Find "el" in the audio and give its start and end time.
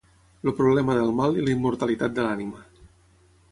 0.49-0.53